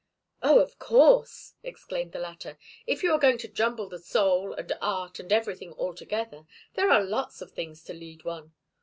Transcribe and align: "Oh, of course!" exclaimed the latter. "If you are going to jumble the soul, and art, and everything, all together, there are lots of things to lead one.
"Oh, 0.41 0.57
of 0.57 0.79
course!" 0.79 1.53
exclaimed 1.61 2.11
the 2.11 2.17
latter. 2.19 2.57
"If 2.87 3.03
you 3.03 3.11
are 3.13 3.19
going 3.19 3.37
to 3.37 3.47
jumble 3.47 3.87
the 3.87 3.99
soul, 3.99 4.51
and 4.53 4.71
art, 4.81 5.19
and 5.19 5.31
everything, 5.31 5.73
all 5.73 5.93
together, 5.93 6.47
there 6.73 6.89
are 6.89 7.03
lots 7.03 7.39
of 7.39 7.51
things 7.51 7.83
to 7.83 7.93
lead 7.93 8.25
one. 8.25 8.51